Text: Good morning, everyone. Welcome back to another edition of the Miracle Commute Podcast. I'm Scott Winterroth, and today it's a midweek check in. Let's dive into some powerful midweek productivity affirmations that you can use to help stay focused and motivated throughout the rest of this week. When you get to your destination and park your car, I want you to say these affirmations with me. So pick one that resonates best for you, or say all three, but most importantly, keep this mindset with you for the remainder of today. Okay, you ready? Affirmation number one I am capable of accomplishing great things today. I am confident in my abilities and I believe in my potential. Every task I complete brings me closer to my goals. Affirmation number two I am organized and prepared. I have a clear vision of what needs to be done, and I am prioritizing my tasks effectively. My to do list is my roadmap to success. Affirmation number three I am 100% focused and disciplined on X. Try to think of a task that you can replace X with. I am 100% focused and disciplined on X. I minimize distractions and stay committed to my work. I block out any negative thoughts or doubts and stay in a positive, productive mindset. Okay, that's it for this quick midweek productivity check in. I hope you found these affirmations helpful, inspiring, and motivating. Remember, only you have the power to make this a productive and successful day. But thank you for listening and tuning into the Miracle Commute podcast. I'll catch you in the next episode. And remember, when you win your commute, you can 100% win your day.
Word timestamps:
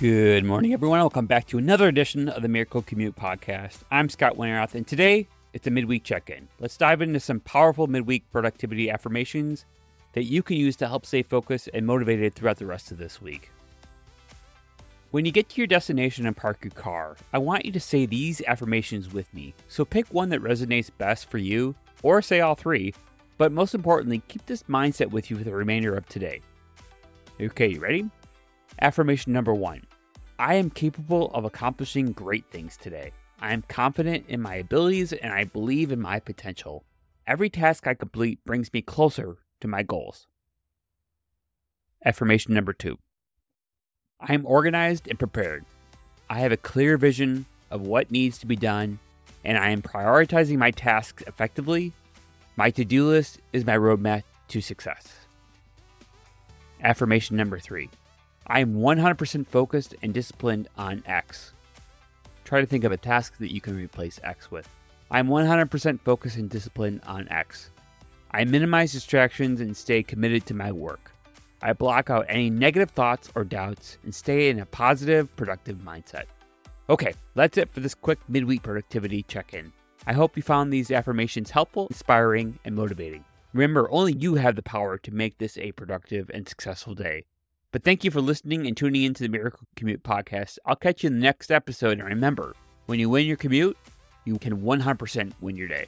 Good 0.00 0.46
morning, 0.46 0.72
everyone. 0.72 1.00
Welcome 1.00 1.26
back 1.26 1.46
to 1.48 1.58
another 1.58 1.86
edition 1.86 2.30
of 2.30 2.40
the 2.40 2.48
Miracle 2.48 2.80
Commute 2.80 3.16
Podcast. 3.16 3.80
I'm 3.90 4.08
Scott 4.08 4.38
Winterroth, 4.38 4.74
and 4.74 4.86
today 4.86 5.28
it's 5.52 5.66
a 5.66 5.70
midweek 5.70 6.04
check 6.04 6.30
in. 6.30 6.48
Let's 6.58 6.78
dive 6.78 7.02
into 7.02 7.20
some 7.20 7.40
powerful 7.40 7.86
midweek 7.86 8.24
productivity 8.32 8.88
affirmations 8.88 9.66
that 10.14 10.22
you 10.22 10.42
can 10.42 10.56
use 10.56 10.74
to 10.76 10.88
help 10.88 11.04
stay 11.04 11.22
focused 11.22 11.68
and 11.74 11.86
motivated 11.86 12.34
throughout 12.34 12.56
the 12.56 12.64
rest 12.64 12.90
of 12.90 12.96
this 12.96 13.20
week. 13.20 13.50
When 15.10 15.26
you 15.26 15.32
get 15.32 15.50
to 15.50 15.60
your 15.60 15.66
destination 15.66 16.24
and 16.24 16.34
park 16.34 16.60
your 16.64 16.70
car, 16.70 17.18
I 17.34 17.36
want 17.36 17.66
you 17.66 17.72
to 17.72 17.78
say 17.78 18.06
these 18.06 18.40
affirmations 18.46 19.12
with 19.12 19.34
me. 19.34 19.52
So 19.68 19.84
pick 19.84 20.06
one 20.06 20.30
that 20.30 20.40
resonates 20.40 20.90
best 20.96 21.28
for 21.28 21.36
you, 21.36 21.74
or 22.02 22.22
say 22.22 22.40
all 22.40 22.54
three, 22.54 22.94
but 23.36 23.52
most 23.52 23.74
importantly, 23.74 24.22
keep 24.28 24.46
this 24.46 24.62
mindset 24.62 25.10
with 25.10 25.30
you 25.30 25.36
for 25.36 25.44
the 25.44 25.52
remainder 25.52 25.94
of 25.94 26.08
today. 26.08 26.40
Okay, 27.38 27.68
you 27.68 27.80
ready? 27.80 28.08
Affirmation 28.80 29.34
number 29.34 29.52
one 29.52 29.82
I 30.40 30.54
am 30.54 30.70
capable 30.70 31.30
of 31.34 31.44
accomplishing 31.44 32.12
great 32.12 32.46
things 32.50 32.78
today. 32.78 33.12
I 33.42 33.52
am 33.52 33.60
confident 33.60 34.24
in 34.26 34.40
my 34.40 34.54
abilities 34.54 35.12
and 35.12 35.34
I 35.34 35.44
believe 35.44 35.92
in 35.92 36.00
my 36.00 36.18
potential. 36.18 36.82
Every 37.26 37.50
task 37.50 37.86
I 37.86 37.92
complete 37.92 38.42
brings 38.46 38.72
me 38.72 38.80
closer 38.80 39.36
to 39.60 39.68
my 39.68 39.82
goals. 39.82 40.28
Affirmation 42.06 42.54
number 42.54 42.72
two 42.72 42.96
I 44.18 44.32
am 44.32 44.46
organized 44.46 45.08
and 45.08 45.18
prepared. 45.18 45.66
I 46.30 46.38
have 46.38 46.52
a 46.52 46.56
clear 46.56 46.96
vision 46.96 47.44
of 47.70 47.82
what 47.82 48.10
needs 48.10 48.38
to 48.38 48.46
be 48.46 48.56
done, 48.56 48.98
and 49.44 49.58
I 49.58 49.68
am 49.68 49.82
prioritizing 49.82 50.56
my 50.56 50.70
tasks 50.70 51.22
effectively. 51.26 51.92
My 52.56 52.70
to 52.70 52.84
do 52.86 53.06
list 53.06 53.40
is 53.52 53.66
my 53.66 53.76
roadmap 53.76 54.22
to 54.48 54.62
success. 54.62 55.26
Affirmation 56.82 57.36
number 57.36 57.58
three 57.58 57.90
I 58.46 58.60
am 58.60 58.74
100% 58.74 59.46
focused 59.46 59.94
and 60.02 60.12
disciplined 60.12 60.68
on 60.76 61.02
X. 61.06 61.52
Try 62.44 62.60
to 62.60 62.66
think 62.66 62.84
of 62.84 62.92
a 62.92 62.96
task 62.96 63.38
that 63.38 63.52
you 63.52 63.60
can 63.60 63.76
replace 63.76 64.18
X 64.24 64.50
with. 64.50 64.68
I 65.10 65.18
am 65.18 65.28
100% 65.28 66.00
focused 66.00 66.36
and 66.36 66.48
disciplined 66.50 67.00
on 67.06 67.28
X. 67.28 67.70
I 68.32 68.44
minimize 68.44 68.92
distractions 68.92 69.60
and 69.60 69.76
stay 69.76 70.02
committed 70.02 70.46
to 70.46 70.54
my 70.54 70.72
work. 70.72 71.12
I 71.62 71.72
block 71.72 72.10
out 72.10 72.26
any 72.28 72.48
negative 72.48 72.90
thoughts 72.90 73.30
or 73.34 73.44
doubts 73.44 73.98
and 74.04 74.14
stay 74.14 74.48
in 74.48 74.60
a 74.60 74.66
positive, 74.66 75.34
productive 75.36 75.78
mindset. 75.78 76.24
Okay, 76.88 77.12
that's 77.34 77.58
it 77.58 77.72
for 77.72 77.80
this 77.80 77.94
quick 77.94 78.18
midweek 78.28 78.62
productivity 78.62 79.22
check 79.24 79.52
in. 79.52 79.72
I 80.06 80.12
hope 80.12 80.36
you 80.36 80.42
found 80.42 80.72
these 80.72 80.90
affirmations 80.90 81.50
helpful, 81.50 81.86
inspiring, 81.88 82.58
and 82.64 82.74
motivating. 82.74 83.24
Remember, 83.52 83.90
only 83.90 84.14
you 84.14 84.36
have 84.36 84.56
the 84.56 84.62
power 84.62 84.96
to 84.98 85.14
make 85.14 85.38
this 85.38 85.58
a 85.58 85.72
productive 85.72 86.30
and 86.32 86.48
successful 86.48 86.94
day. 86.94 87.24
But 87.72 87.84
thank 87.84 88.02
you 88.02 88.10
for 88.10 88.20
listening 88.20 88.66
and 88.66 88.76
tuning 88.76 89.04
into 89.04 89.22
the 89.22 89.28
Miracle 89.28 89.66
Commute 89.76 90.02
podcast. 90.02 90.58
I'll 90.66 90.74
catch 90.74 91.04
you 91.04 91.06
in 91.06 91.14
the 91.14 91.20
next 91.20 91.52
episode. 91.52 92.00
And 92.00 92.08
remember, 92.08 92.54
when 92.86 92.98
you 92.98 93.08
win 93.08 93.26
your 93.26 93.36
commute, 93.36 93.76
you 94.24 94.38
can 94.38 94.60
100% 94.62 95.32
win 95.40 95.56
your 95.56 95.68
day. 95.68 95.86